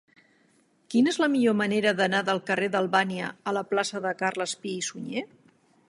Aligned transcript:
Quina 0.93 1.11
és 1.15 1.19
la 1.23 1.27
millor 1.33 1.55
manera 1.59 1.93
d'anar 1.99 2.21
del 2.31 2.41
carrer 2.49 2.71
d'Albània 2.77 3.31
a 3.53 3.55
la 3.59 3.65
plaça 3.75 4.03
de 4.07 4.15
Carles 4.23 4.57
Pi 4.65 4.77
i 4.81 4.85
Sunyer? 4.91 5.29